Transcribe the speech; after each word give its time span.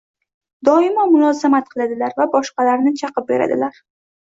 doimo 0.69 1.03
mulozamat 1.11 1.71
qiladilar 1.75 2.19
va 2.23 2.29
boshqalarni 2.35 2.99
chaqib 3.05 3.33
beradilar. 3.33 3.83